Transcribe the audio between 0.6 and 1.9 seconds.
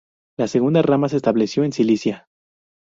rama se estableció en